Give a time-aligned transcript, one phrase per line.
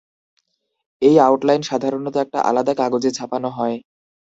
[1.01, 3.75] এই আউটলাইন সাধারণত একটা আলাদা কাগজে ছাপানো হয়।